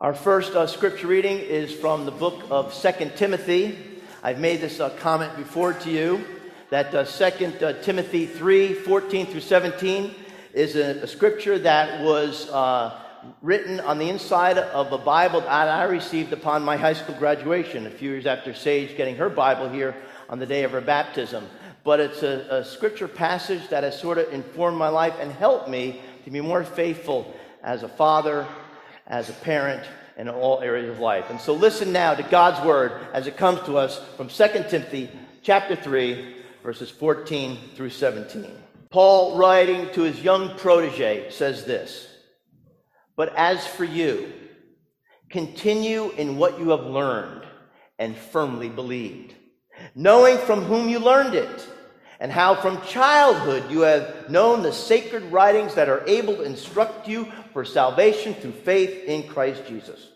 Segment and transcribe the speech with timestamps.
[0.00, 3.78] Our first uh, scripture reading is from the book of Second Timothy.
[4.24, 6.24] I've made this uh, comment before to you
[6.70, 10.12] that uh, 2 uh, Timothy 3 14 through 17
[10.52, 13.00] is a, a scripture that was uh,
[13.40, 17.86] written on the inside of a Bible that I received upon my high school graduation,
[17.86, 19.94] a few years after Sage getting her Bible here
[20.28, 21.46] on the day of her baptism.
[21.84, 25.68] But it's a, a scripture passage that has sort of informed my life and helped
[25.68, 27.32] me to be more faithful
[27.62, 28.44] as a father,
[29.06, 29.86] as a parent,
[30.16, 31.30] and in all areas of life.
[31.30, 35.10] And so listen now to God's word as it comes to us from 2 Timothy
[35.42, 38.46] chapter 3, verses 14 through 17.
[38.90, 42.08] Paul, writing to his young protege, says this
[43.16, 44.32] But as for you,
[45.30, 47.44] continue in what you have learned
[47.98, 49.34] and firmly believed,
[49.94, 51.68] knowing from whom you learned it
[52.20, 57.08] and how from childhood you have known the sacred writings that are able to instruct
[57.08, 60.08] you for salvation through faith in Christ Jesus.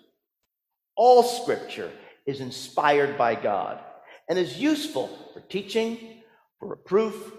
[0.96, 1.90] All scripture
[2.26, 3.80] is inspired by God
[4.28, 6.22] and is useful for teaching,
[6.58, 7.32] for reproof,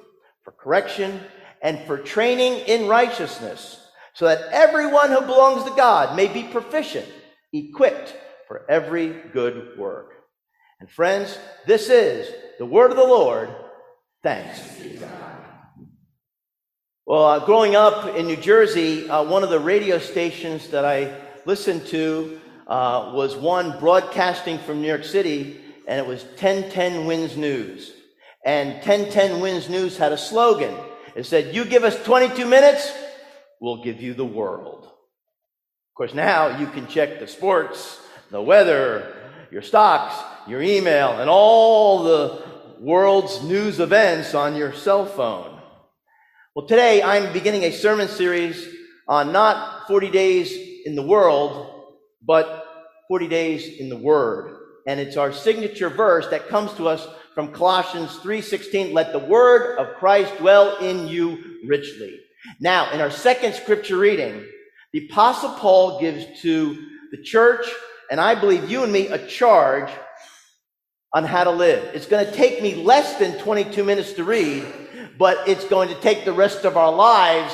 [0.43, 1.19] for correction,
[1.61, 7.07] and for training in righteousness, so that everyone who belongs to God may be proficient,
[7.53, 8.15] equipped
[8.47, 10.13] for every good work.
[10.79, 13.49] And friends, this is the word of the Lord.
[14.21, 14.59] Thanks.
[17.05, 21.15] Well, uh, growing up in New Jersey, uh, one of the radio stations that I
[21.45, 27.37] listened to uh, was one broadcasting from New York City, and it was 1010 Wins
[27.37, 27.93] News.
[28.45, 30.75] And 1010 Wins News had a slogan.
[31.15, 32.91] It said, You give us 22 minutes,
[33.61, 34.83] we'll give you the world.
[34.83, 39.15] Of course, now you can check the sports, the weather,
[39.49, 42.48] your stocks, your email, and all the
[42.79, 45.59] world's news events on your cell phone.
[46.55, 48.67] Well, today I'm beginning a sermon series
[49.07, 50.53] on not 40 days
[50.85, 51.93] in the world,
[52.25, 52.65] but
[53.07, 54.55] 40 days in the Word.
[54.87, 59.77] And it's our signature verse that comes to us from Colossians 3:16, let the word
[59.77, 62.19] of Christ dwell in you richly.
[62.59, 64.45] Now, in our second scripture reading,
[64.93, 66.75] the apostle Paul gives to
[67.11, 67.67] the church
[68.09, 69.91] and I believe you and me a charge
[71.13, 71.95] on how to live.
[71.95, 74.65] It's going to take me less than 22 minutes to read,
[75.17, 77.53] but it's going to take the rest of our lives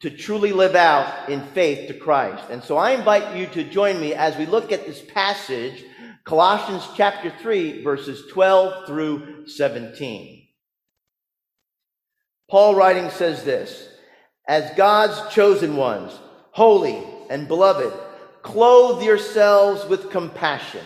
[0.00, 2.44] to truly live out in faith to Christ.
[2.50, 5.84] And so I invite you to join me as we look at this passage,
[6.24, 10.46] Colossians chapter 3, verses 12 through 17.
[12.50, 13.88] Paul writing says this,
[14.46, 16.12] as God's chosen ones,
[16.50, 17.92] holy and beloved,
[18.42, 20.84] clothe yourselves with compassion,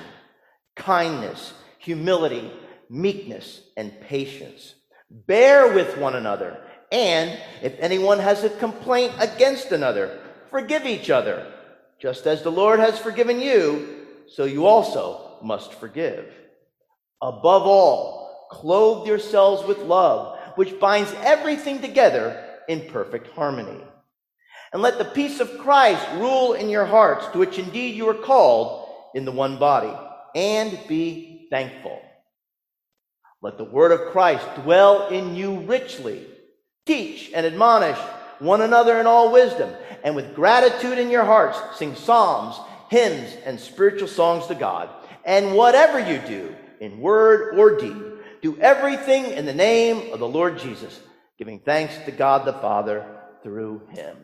[0.76, 1.54] kindness,
[1.86, 2.50] humility,
[2.91, 4.74] meekness, and patience.
[5.08, 6.60] Bear with one another,
[6.91, 10.19] and if anyone has a complaint against another,
[10.50, 11.47] forgive each other.
[12.00, 16.34] Just as the Lord has forgiven you, so you also must forgive.
[17.22, 23.80] Above all, clothe yourselves with love, which binds everything together in perfect harmony.
[24.72, 28.14] And let the peace of Christ rule in your hearts, to which indeed you are
[28.14, 29.97] called in the one body,
[30.34, 32.00] and be thankful.
[33.42, 36.26] Let the word of Christ dwell in you richly.
[36.86, 37.98] Teach and admonish
[38.38, 39.72] one another in all wisdom,
[40.04, 42.56] and with gratitude in your hearts, sing psalms,
[42.90, 44.88] hymns, and spiritual songs to God.
[45.24, 47.96] And whatever you do, in word or deed,
[48.42, 51.00] do everything in the name of the Lord Jesus,
[51.38, 53.06] giving thanks to God the Father
[53.42, 54.16] through him.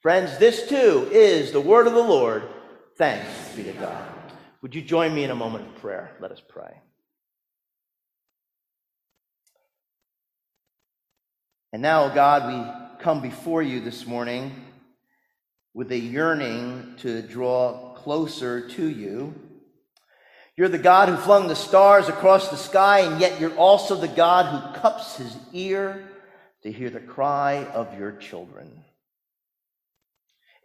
[0.00, 2.44] Friends, this too is the word of the Lord.
[2.96, 4.17] Thanks be to God.
[4.62, 6.16] Would you join me in a moment of prayer?
[6.20, 6.80] Let us pray.
[11.72, 14.52] And now, God, we come before you this morning
[15.74, 19.34] with a yearning to draw closer to you.
[20.56, 24.08] You're the God who flung the stars across the sky, and yet you're also the
[24.08, 26.08] God who cups his ear
[26.64, 28.82] to hear the cry of your children.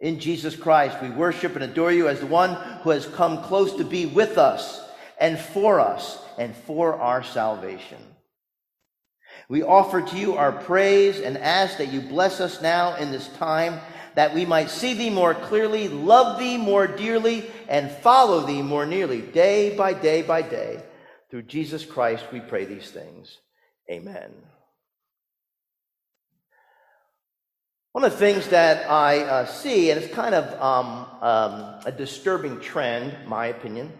[0.04, 3.74] In Jesus Christ, we worship and adore you as the one who has come close
[3.76, 4.86] to be with us
[5.18, 7.96] and for us and for our salvation.
[9.48, 13.28] We offer to you our praise and ask that you bless us now in this
[13.38, 13.80] time
[14.14, 18.84] that we might see thee more clearly, love thee more dearly, and follow thee more
[18.84, 20.82] nearly, day by day by day.
[21.30, 23.38] Through Jesus Christ, we pray these things.
[23.90, 24.34] Amen.
[27.94, 31.92] One of the things that I uh, see, and it's kind of um, um, a
[31.96, 33.92] disturbing trend, my opinion,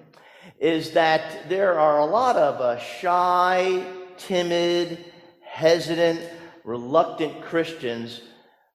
[0.59, 3.87] is that there are a lot of uh, shy,
[4.19, 4.99] timid,
[5.45, 6.29] hesitant,
[6.65, 8.21] reluctant Christians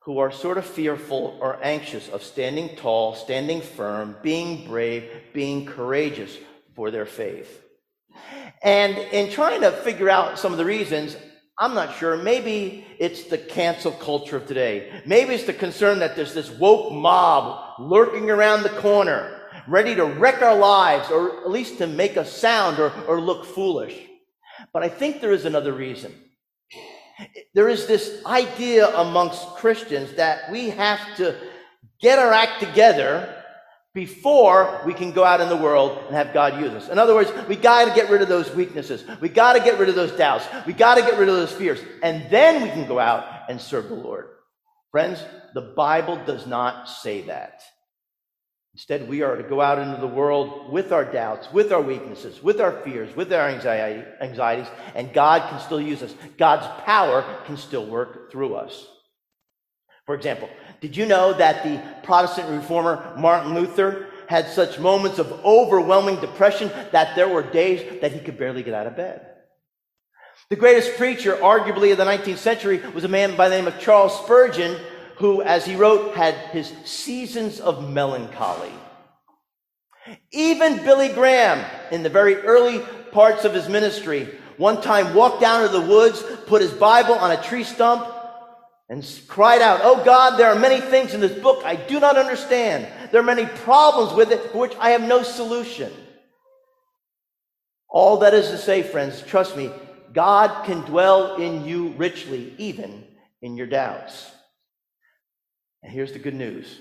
[0.03, 5.65] who are sort of fearful or anxious of standing tall, standing firm, being brave, being
[5.65, 6.37] courageous
[6.77, 7.61] for their faith.
[8.63, 11.17] And in trying to figure out some of the reasons,
[11.59, 12.15] I'm not sure.
[12.15, 15.01] Maybe it's the cancel culture of today.
[15.05, 20.05] Maybe it's the concern that there's this woke mob lurking around the corner, ready to
[20.05, 23.93] wreck our lives, or at least to make us sound or, or look foolish.
[24.71, 26.13] But I think there is another reason.
[27.53, 31.35] There is this idea amongst Christians that we have to
[31.99, 33.38] get our act together
[33.99, 36.87] before we can go out in the world and have God use us.
[36.87, 39.03] In other words, we got to get rid of those weaknesses.
[39.19, 40.45] We got to get rid of those doubts.
[40.65, 41.81] We got to get rid of those fears.
[42.01, 44.29] And then we can go out and serve the Lord.
[44.91, 45.21] Friends,
[45.53, 47.61] the Bible does not say that.
[48.73, 52.41] Instead, we are to go out into the world with our doubts, with our weaknesses,
[52.41, 56.15] with our fears, with our anxiety, anxieties, and God can still use us.
[56.37, 58.87] God's power can still work through us.
[60.05, 60.49] For example,
[60.81, 66.71] did you know that the Protestant reformer Martin Luther had such moments of overwhelming depression
[66.91, 69.25] that there were days that he could barely get out of bed?
[70.49, 73.79] The greatest preacher, arguably, of the 19th century was a man by the name of
[73.79, 74.79] Charles Spurgeon,
[75.17, 78.71] who, as he wrote, had his seasons of melancholy.
[80.31, 82.79] Even Billy Graham, in the very early
[83.11, 84.27] parts of his ministry,
[84.57, 88.07] one time walked down to the woods, put his Bible on a tree stump,
[88.89, 92.17] and cried out, Oh God, there are many things in this book I do not
[92.17, 92.87] understand.
[93.11, 95.91] There are many problems with it for which I have no solution.
[97.87, 99.71] All that is to say, friends, trust me,
[100.13, 103.03] God can dwell in you richly, even
[103.41, 104.29] in your doubts.
[105.83, 106.79] And here's the good news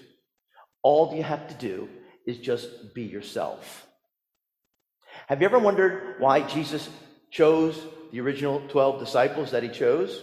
[0.82, 1.88] all you have to do
[2.26, 3.86] is just be yourself.
[5.26, 6.88] Have you ever wondered why Jesus
[7.30, 7.78] chose
[8.12, 10.22] the original 12 disciples that he chose?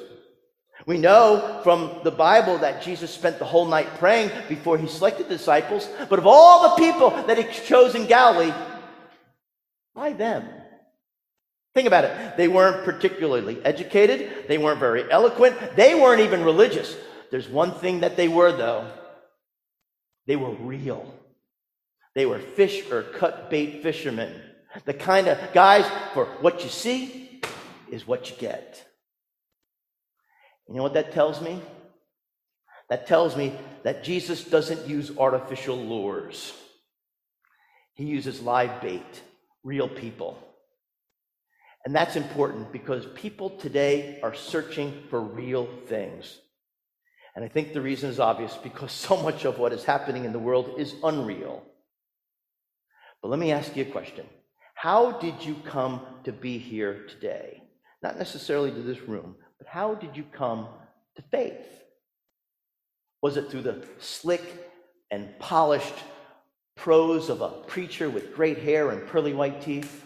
[0.86, 5.28] We know from the Bible that Jesus spent the whole night praying before he selected
[5.28, 8.54] disciples, but of all the people that he chose in Galilee,
[9.94, 10.48] why them?
[11.74, 12.38] Think about it.
[12.38, 16.96] They weren't particularly educated, they weren't very eloquent, they weren't even religious.
[17.32, 18.88] There's one thing that they were, though
[20.26, 21.14] they were real.
[22.14, 24.42] They were fish or cut bait fishermen.
[24.86, 27.42] The kind of guys for what you see
[27.92, 28.84] is what you get.
[30.68, 31.62] You know what that tells me?
[32.90, 33.54] That tells me
[33.84, 36.54] that Jesus doesn't use artificial lures.
[37.94, 39.22] He uses live bait,
[39.64, 40.38] real people.
[41.86, 46.40] And that's important because people today are searching for real things.
[47.36, 50.34] And I think the reason is obvious because so much of what is happening in
[50.34, 51.64] the world is unreal.
[53.22, 54.26] But let me ask you a question
[54.74, 57.62] How did you come to be here today?
[58.04, 60.68] Not necessarily to this room, but how did you come
[61.16, 61.66] to faith?
[63.22, 64.44] Was it through the slick
[65.12, 65.96] and polished
[66.76, 70.04] prose of a preacher with great hair and pearly white teeth?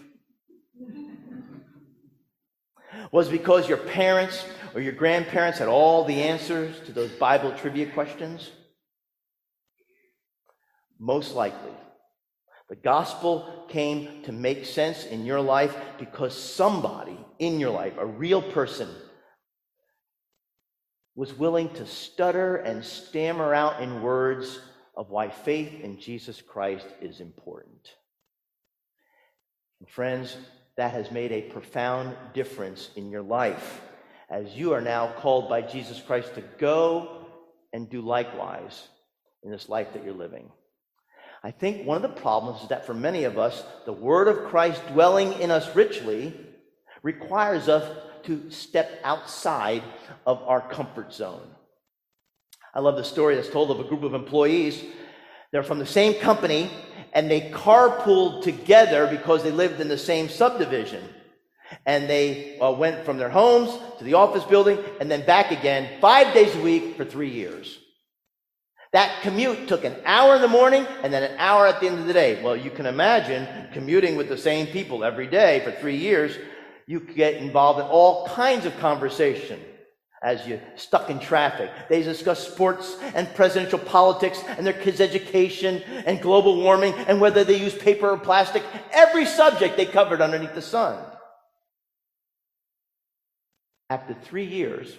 [3.11, 7.51] Was it because your parents or your grandparents had all the answers to those Bible
[7.53, 8.51] trivia questions?
[10.99, 11.71] Most likely.
[12.69, 18.05] The gospel came to make sense in your life because somebody in your life, a
[18.05, 18.89] real person,
[21.19, 24.57] was willing to stutter and stammer out in words
[24.95, 27.93] of why faith in Jesus Christ is important.
[29.81, 30.37] And friends,
[30.77, 33.81] that has made a profound difference in your life
[34.29, 37.25] as you are now called by Jesus Christ to go
[37.73, 38.87] and do likewise
[39.43, 40.49] in this life that you're living.
[41.43, 44.45] I think one of the problems is that for many of us, the word of
[44.45, 46.33] Christ dwelling in us richly
[47.03, 49.83] requires us to step outside
[50.25, 51.47] of our comfort zone.
[52.73, 54.83] I love the story that's told of a group of employees.
[55.51, 56.71] They're from the same company
[57.13, 61.03] and they carpooled together because they lived in the same subdivision.
[61.85, 65.99] And they uh, went from their homes to the office building and then back again
[66.01, 67.79] five days a week for three years.
[68.91, 71.99] That commute took an hour in the morning and then an hour at the end
[71.99, 72.41] of the day.
[72.41, 76.37] Well, you can imagine commuting with the same people every day for three years.
[76.89, 79.59] You get involved in all kinds of conversation
[80.23, 81.69] as you're stuck in traffic.
[81.87, 87.43] They discuss sports and presidential politics and their kids' education and global warming and whether
[87.43, 88.63] they use paper or plastic.
[88.91, 90.97] Every subject they covered underneath the sun.
[93.91, 94.97] After three years,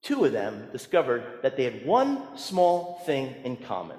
[0.00, 3.98] two of them discovered that they had one small thing in common.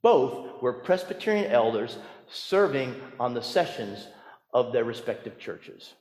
[0.00, 4.06] Both were Presbyterian elders serving on the sessions
[4.52, 5.92] of their respective churches.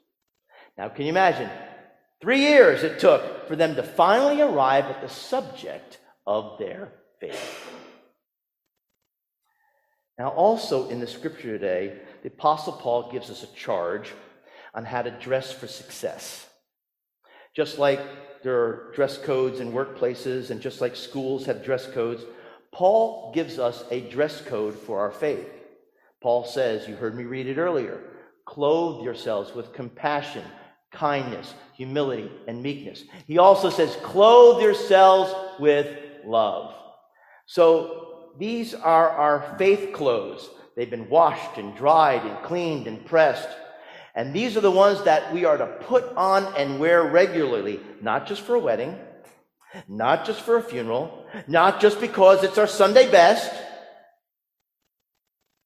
[0.77, 1.49] Now, can you imagine?
[2.21, 7.69] Three years it took for them to finally arrive at the subject of their faith.
[10.17, 14.13] Now, also in the scripture today, the Apostle Paul gives us a charge
[14.73, 16.47] on how to dress for success.
[17.55, 17.99] Just like
[18.43, 22.23] there are dress codes in workplaces, and just like schools have dress codes,
[22.71, 25.49] Paul gives us a dress code for our faith.
[26.21, 27.99] Paul says, you heard me read it earlier,
[28.45, 30.43] clothe yourselves with compassion,
[30.93, 33.03] kindness, humility, and meekness.
[33.27, 35.87] He also says, clothe yourselves with
[36.25, 36.73] love.
[37.45, 40.49] So these are our faith clothes.
[40.75, 43.49] They've been washed and dried and cleaned and pressed.
[44.15, 48.27] And these are the ones that we are to put on and wear regularly, not
[48.27, 48.97] just for a wedding,
[49.87, 53.51] not just for a funeral, not just because it's our Sunday best.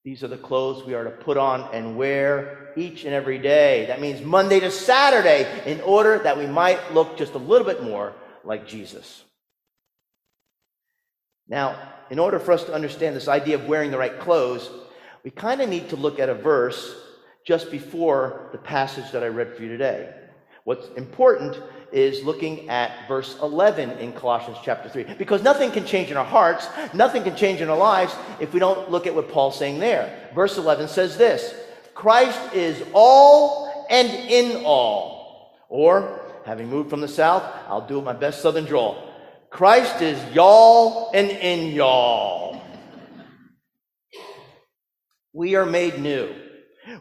[0.08, 3.88] These are the clothes we are to put on and wear each and every day.
[3.88, 7.84] That means Monday to Saturday, in order that we might look just a little bit
[7.84, 8.14] more
[8.46, 9.26] like Jesus.
[11.50, 14.70] Now, in order for us to understand this idea of wearing the right clothes,
[15.26, 16.96] we kind of need to look at a verse
[17.46, 20.10] just before the passage that I read for you today.
[20.64, 21.62] What's important
[21.92, 25.16] is looking at verse 11 in Colossians chapter 3.
[25.18, 28.60] Because nothing can change in our hearts, nothing can change in our lives if we
[28.60, 30.30] don't look at what Paul's saying there.
[30.36, 31.54] Verse 11 says this
[31.94, 35.56] Christ is all and in all.
[35.70, 39.04] Or, having moved from the south, I'll do my best southern drawl.
[39.50, 42.62] Christ is y'all and in y'all.
[45.34, 46.34] We are made new.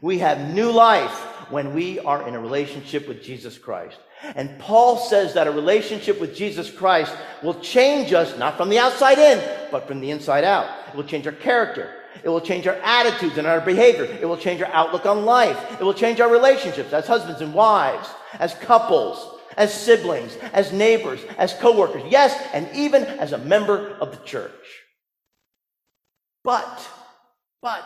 [0.01, 1.13] We have new life
[1.51, 3.99] when we are in a relationship with Jesus Christ.
[4.35, 8.79] And Paul says that a relationship with Jesus Christ will change us, not from the
[8.79, 10.69] outside in, but from the inside out.
[10.89, 11.93] It will change our character.
[12.23, 14.05] It will change our attitudes and our behavior.
[14.05, 15.59] It will change our outlook on life.
[15.81, 18.09] It will change our relationships as husbands and wives,
[18.39, 22.03] as couples, as siblings, as neighbors, as coworkers.
[22.09, 24.51] Yes, and even as a member of the church.
[26.43, 26.89] But,
[27.61, 27.85] but,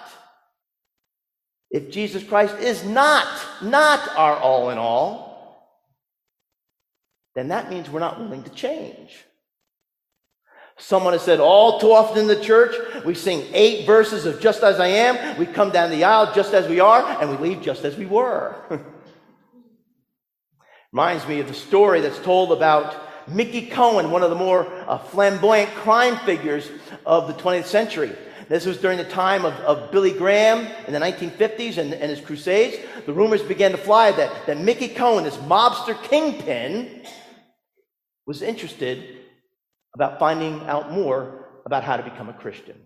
[1.70, 3.26] if Jesus Christ is not,
[3.62, 5.29] not our all in all,
[7.34, 9.24] then that means we're not willing to change.
[10.76, 14.62] Someone has said all too often in the church, we sing eight verses of just
[14.62, 17.62] as I am, we come down the aisle just as we are, and we leave
[17.62, 18.56] just as we were.
[20.92, 22.96] Reminds me of the story that's told about
[23.28, 26.68] Mickey Cohen, one of the more uh, flamboyant crime figures
[27.04, 28.12] of the 20th century.
[28.50, 32.20] This was during the time of, of Billy Graham in the 1950s and, and his
[32.20, 32.78] crusades.
[33.06, 37.06] The rumors began to fly that, that Mickey Cohen, this mobster kingpin,
[38.26, 39.18] was interested
[39.94, 42.76] about finding out more about how to become a Christian.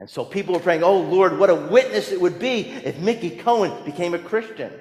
[0.00, 3.30] And so people were praying, oh Lord, what a witness it would be if Mickey
[3.30, 4.72] Cohen became a Christian.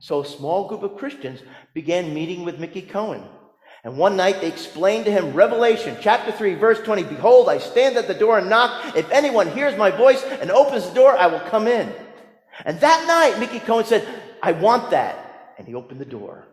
[0.00, 1.42] So a small group of Christians
[1.74, 3.22] began meeting with Mickey Cohen.
[3.84, 7.96] And one night they explained to him Revelation chapter 3, verse 20 Behold, I stand
[7.96, 8.96] at the door and knock.
[8.96, 11.92] If anyone hears my voice and opens the door, I will come in.
[12.64, 14.06] And that night, Mickey Cohen said,
[14.42, 15.54] I want that.
[15.58, 16.48] And he opened the door.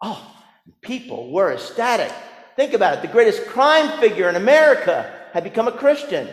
[0.00, 0.36] Oh,
[0.80, 2.12] people were ecstatic.
[2.56, 3.02] Think about it.
[3.02, 6.28] The greatest crime figure in America had become a Christian.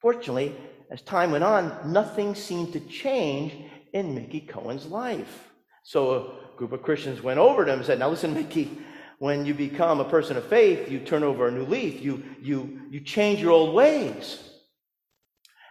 [0.00, 0.54] Fortunately,
[0.90, 3.52] as time went on, nothing seemed to change
[3.92, 5.50] in Mickey Cohen's life.
[5.82, 8.78] So group of Christians went over to him and said, Now listen, Mickey,
[9.18, 12.82] when you become a person of faith, you turn over a new leaf, you, you,
[12.90, 14.42] you change your old ways.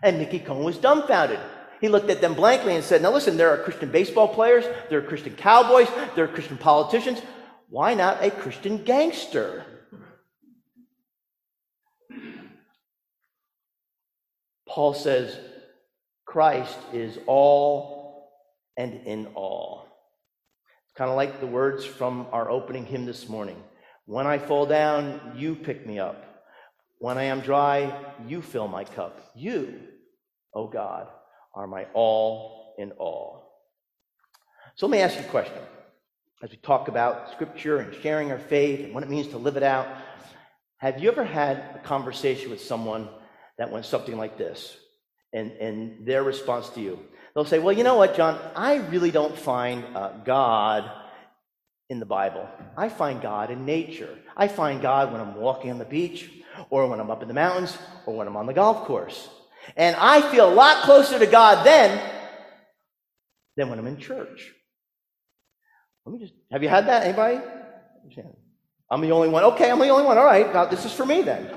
[0.01, 1.39] And Mickey Cohen was dumbfounded.
[1.82, 5.00] He looked at them blankly and said, Now listen, there are Christian baseball players, there
[5.00, 7.22] are Christian cowboys, there are Christian politicians.
[7.70, 9.65] Why not a Christian gangster?
[14.67, 15.38] Paul says,
[16.25, 18.32] Christ is all
[18.77, 19.87] and in all.
[20.98, 23.62] Kind of like the words from our opening hymn this morning.
[24.08, 26.44] When I fall down, you pick me up.
[26.98, 27.94] When I am dry,
[28.25, 29.22] you fill my cup.
[29.36, 29.80] You,
[30.56, 31.08] O oh God,
[31.54, 33.48] are my all in all.
[34.74, 35.62] So let me ask you a question.
[36.42, 39.56] As we talk about scripture and sharing our faith and what it means to live
[39.56, 39.88] it out,
[40.77, 43.08] have you ever had a conversation with someone
[43.60, 44.75] that went something like this?
[45.34, 47.00] And, and their response to you.
[47.36, 48.40] They'll say, Well, you know what, John?
[48.56, 50.90] I really don't find uh, God
[51.90, 52.48] in the Bible.
[52.76, 54.18] I find God in nature.
[54.36, 56.30] I find God when I'm walking on the beach,
[56.70, 59.30] or when I'm up in the mountains, or when I'm on the golf course.
[59.76, 62.02] And I feel a lot closer to God then
[63.56, 64.54] than when I'm in church.
[66.06, 67.04] Let me just, have you had that?
[67.04, 67.40] Anybody?
[68.90, 69.44] I'm the only one.
[69.44, 70.18] Okay, I'm the only one.
[70.18, 71.52] All right, God, this is for me then.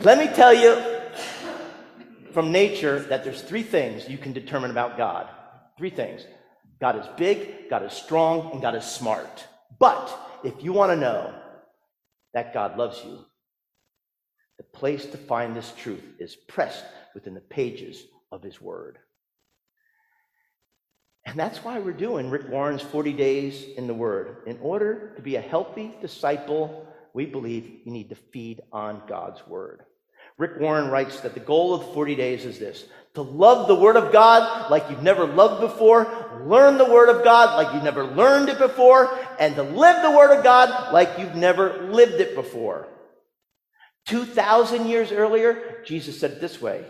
[0.00, 0.93] Let me tell you
[2.34, 5.28] from nature that there's three things you can determine about God.
[5.78, 6.26] Three things
[6.80, 9.46] God is big, God is strong, and God is smart.
[9.78, 11.34] But if you want to know
[12.34, 13.24] that God loves you.
[14.58, 18.98] The place to find this truth is pressed within the pages of His Word.
[21.26, 24.42] And that's why we're doing Rick Warren's 40 Days in the Word.
[24.46, 29.44] In order to be a healthy disciple, we believe you need to feed on God's
[29.46, 29.84] Word.
[30.36, 33.76] Rick Warren writes that the goal of the 40 days is this to love the
[33.76, 37.84] Word of God like you've never loved before, learn the Word of God like you've
[37.84, 42.20] never learned it before, and to live the Word of God like you've never lived
[42.20, 42.88] it before.
[44.06, 46.84] 2,000 years earlier, Jesus said it this way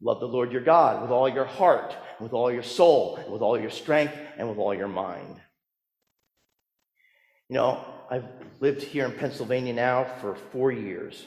[0.00, 3.58] Love the Lord your God with all your heart, with all your soul, with all
[3.58, 5.40] your strength, and with all your mind.
[7.48, 8.24] You know, I've
[8.60, 11.26] lived here in Pennsylvania now for four years.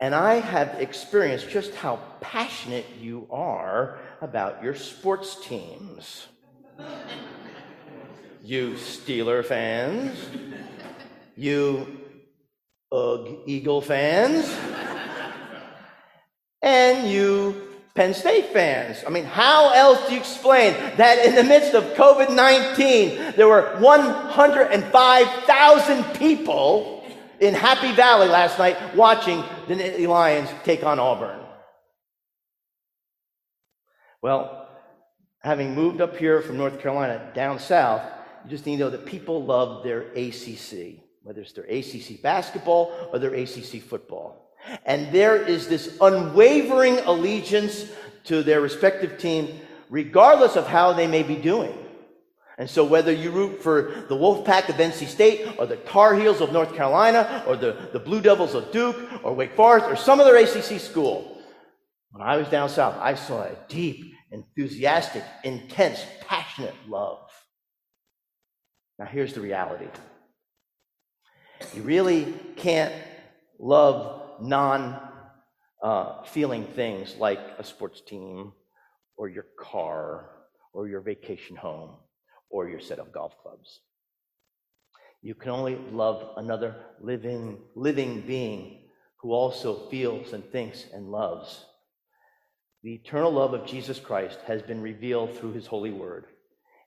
[0.00, 6.26] And I have experienced just how passionate you are about your sports teams.
[8.42, 10.18] you Steeler fans,
[11.36, 12.00] you
[12.92, 14.54] Ugg Eagle fans,
[16.60, 19.04] and you Penn State fans.
[19.06, 23.46] I mean, how else do you explain that in the midst of COVID 19, there
[23.46, 27.04] were 105,000 people
[27.38, 31.40] in Happy Valley last night watching the Lions take on Auburn?
[34.22, 34.68] Well,
[35.40, 38.02] having moved up here from North Carolina down south,
[38.44, 43.10] you just need to know that people love their ACC, whether it's their ACC basketball
[43.12, 44.50] or their ACC football.
[44.86, 47.90] And there is this unwavering allegiance
[48.24, 51.83] to their respective team, regardless of how they may be doing.
[52.56, 56.40] And so, whether you root for the Wolfpack of NC State, or the Tar Heels
[56.40, 60.20] of North Carolina, or the, the Blue Devils of Duke, or Wake Forest, or some
[60.20, 61.42] other ACC school,
[62.12, 67.28] when I was down south, I saw a deep, enthusiastic, intense, passionate love.
[69.00, 69.88] Now, here's the reality
[71.74, 72.94] you really can't
[73.58, 75.00] love non
[75.82, 78.52] uh, feeling things like a sports team
[79.16, 80.30] or your car
[80.72, 81.96] or your vacation home
[82.54, 83.80] or your set of golf clubs.
[85.22, 88.82] You can only love another living, living being
[89.16, 91.64] who also feels and thinks and loves.
[92.84, 96.26] The eternal love of Jesus Christ has been revealed through his holy word.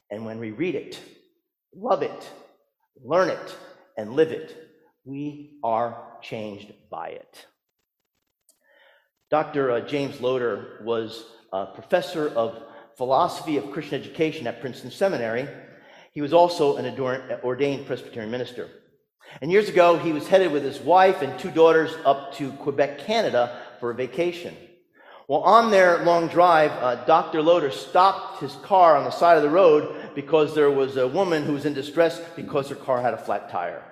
[0.09, 1.01] And when we read it,
[1.75, 2.31] love it,
[3.03, 3.57] learn it,
[3.97, 4.55] and live it,
[5.03, 7.45] we are changed by it.
[9.29, 9.71] Dr.
[9.71, 12.63] Uh, James Loder was a professor of
[12.97, 15.47] philosophy of Christian education at Princeton Seminary.
[16.13, 16.99] He was also an
[17.43, 18.69] ordained Presbyterian minister.
[19.39, 22.99] And years ago, he was headed with his wife and two daughters up to Quebec,
[22.99, 24.55] Canada for a vacation.
[25.27, 27.41] Well, on their long drive, uh, Dr.
[27.41, 31.43] Loder stopped his car on the side of the road because there was a woman
[31.43, 33.83] who was in distress because her car had a flat tire.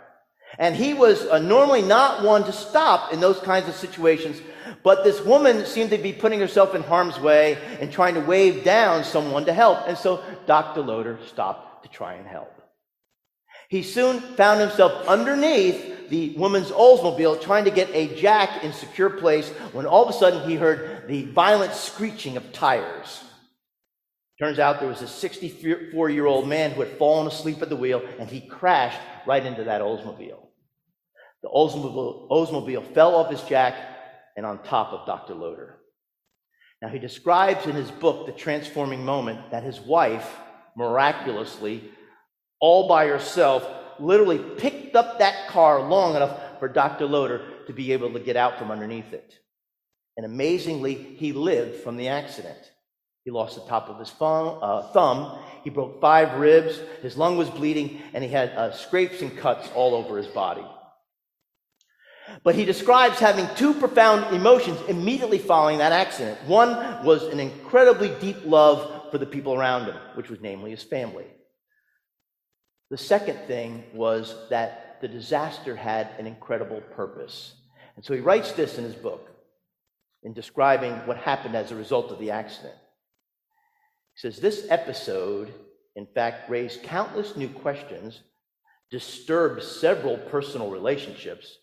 [0.58, 4.42] And he was uh, normally not one to stop in those kinds of situations,
[4.84, 8.64] but this woman seemed to be putting herself in harm's way and trying to wave
[8.64, 9.80] down someone to help.
[9.88, 10.82] And so Dr.
[10.82, 12.52] Loder stopped to try and help.
[13.70, 19.10] He soon found himself underneath the woman's Oldsmobile trying to get a jack in secure
[19.10, 23.24] place when all of a sudden he heard the violent screeching of tires.
[24.38, 27.76] Turns out there was a 64 year old man who had fallen asleep at the
[27.76, 30.46] wheel and he crashed right into that Oldsmobile.
[31.42, 33.76] The Oldsmobile, Oldsmobile fell off his jack
[34.36, 35.34] and on top of Dr.
[35.34, 35.78] Loder.
[36.82, 40.38] Now, he describes in his book, The Transforming Moment, that his wife
[40.76, 41.90] miraculously,
[42.60, 43.68] all by herself,
[44.00, 47.06] literally picked up that car long enough for Dr.
[47.06, 49.40] Loder to be able to get out from underneath it.
[50.18, 52.58] And amazingly, he lived from the accident.
[53.24, 55.40] He lost the top of his thumb, uh, thumb.
[55.64, 56.80] He broke five ribs.
[57.02, 60.66] His lung was bleeding, and he had uh, scrapes and cuts all over his body.
[62.44, 66.38] But he describes having two profound emotions immediately following that accident.
[66.48, 70.84] One was an incredibly deep love for the people around him, which was namely his
[70.84, 71.26] family.
[72.90, 77.54] The second thing was that the disaster had an incredible purpose.
[77.96, 79.30] And so he writes this in his book
[80.24, 82.76] in describing what happened as a result of the accident.
[84.16, 85.54] He says, This episode,
[85.96, 88.22] in fact, raised countless new questions,
[88.90, 91.58] disturbed several personal relationships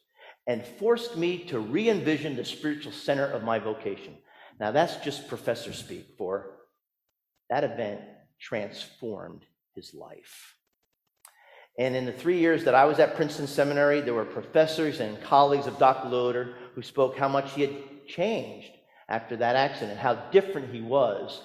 [0.47, 4.17] and forced me to re envision the spiritual center of my vocation.
[4.59, 6.51] Now, that's just professor speak for
[7.53, 8.01] that event
[8.41, 10.57] transformed his life.
[11.79, 15.23] And in the three years that I was at Princeton Seminary, there were professors and
[15.23, 16.09] colleagues of Dr.
[16.09, 18.71] Loder who spoke how much he had changed
[19.09, 21.41] after that accident, how different he was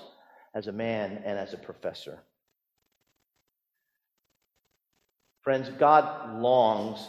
[0.54, 2.20] as a man and as a professor.
[5.42, 7.06] Friends, God longs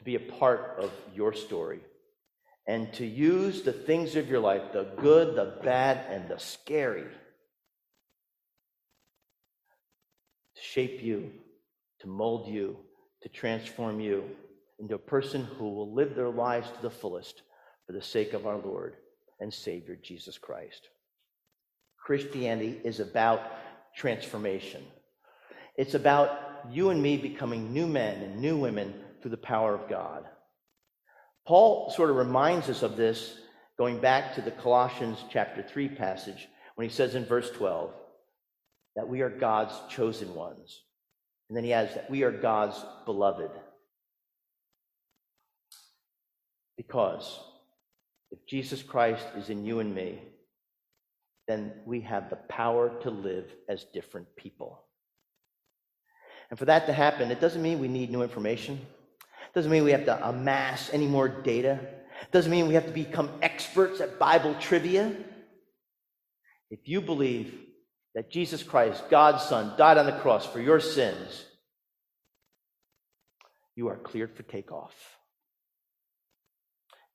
[0.00, 1.80] to be a part of your story
[2.66, 7.04] and to use the things of your life, the good, the bad, and the scary,
[10.56, 11.30] to shape you,
[12.00, 12.78] to mold you,
[13.22, 14.24] to transform you
[14.78, 17.42] into a person who will live their lives to the fullest
[17.86, 18.94] for the sake of our Lord
[19.38, 20.88] and Savior Jesus Christ.
[21.98, 23.42] Christianity is about
[23.94, 24.82] transformation.
[25.76, 29.88] It's about you and me becoming new men and new women through the power of
[29.88, 30.24] God.
[31.46, 33.36] Paul sort of reminds us of this
[33.78, 37.92] going back to the Colossians chapter 3 passage when he says in verse 12
[38.96, 40.82] that we are God's chosen ones.
[41.48, 43.50] And then he adds that we are God's beloved.
[46.76, 47.40] Because
[48.30, 50.20] if Jesus Christ is in you and me,
[51.48, 54.80] then we have the power to live as different people.
[56.48, 58.80] And for that to happen, it doesn't mean we need new information.
[59.54, 61.80] Doesn't mean we have to amass any more data.
[62.32, 65.14] Doesn't mean we have to become experts at Bible trivia.
[66.70, 67.52] If you believe
[68.14, 71.44] that Jesus Christ, God's Son, died on the cross for your sins,
[73.74, 74.94] you are cleared for takeoff.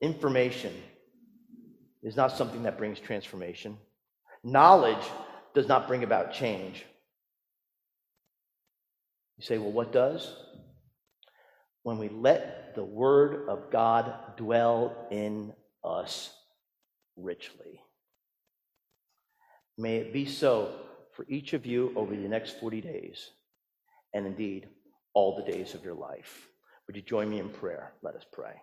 [0.02, 0.74] Information
[2.04, 3.78] is not something that brings transformation.
[4.44, 5.04] Knowledge
[5.54, 6.86] does not bring about change.
[9.38, 10.36] You say, well, what does?
[11.86, 16.34] When we let the Word of God dwell in us
[17.16, 17.80] richly.
[19.78, 20.74] May it be so
[21.14, 23.30] for each of you over the next 40 days,
[24.16, 24.68] and indeed
[25.14, 26.48] all the days of your life.
[26.88, 27.94] Would you join me in prayer?
[28.02, 28.56] Let us pray.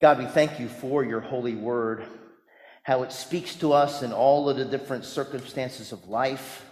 [0.00, 2.04] God, we thank you for your holy word,
[2.84, 6.64] how it speaks to us in all of the different circumstances of life,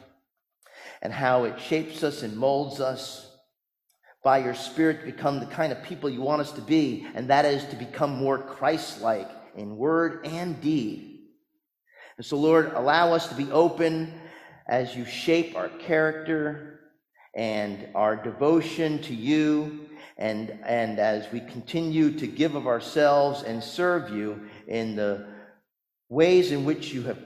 [1.02, 3.24] and how it shapes us and molds us
[4.24, 7.30] by your spirit to become the kind of people you want us to be, and
[7.30, 11.20] that is to become more Christ like in word and deed.
[12.16, 14.12] And so, Lord, allow us to be open
[14.66, 16.80] as you shape our character
[17.34, 23.62] and our devotion to you and, and as we continue to give of ourselves and
[23.62, 25.26] serve you in the
[26.08, 27.18] ways in which you have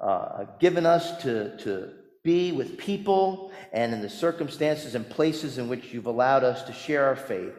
[0.00, 5.68] uh, given us to, to be with people and in the circumstances and places in
[5.68, 7.54] which you've allowed us to share our faith.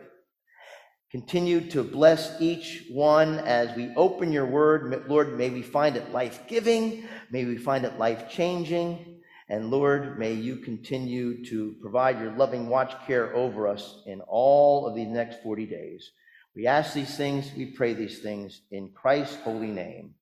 [1.12, 5.10] Continue to bless each one as we open your word.
[5.10, 7.04] Lord, may we find it life giving.
[7.30, 9.20] May we find it life changing.
[9.50, 14.88] And Lord, may you continue to provide your loving watch care over us in all
[14.88, 16.10] of the next 40 days.
[16.56, 20.14] We ask these things, we pray these things in Christ's holy name.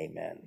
[0.00, 0.38] Amen.